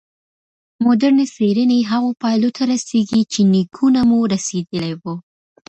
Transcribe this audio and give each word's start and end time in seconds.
مډرني 0.83 1.25
څېړنې 1.35 1.79
هغو 1.91 2.09
پایلو 2.21 2.49
ته 2.57 2.63
رسېږي 2.73 3.21
چې 3.31 3.41
نیکونه 3.53 4.01
مو 4.09 4.19
رسېدلي 4.33 4.93
وو. 5.01 5.15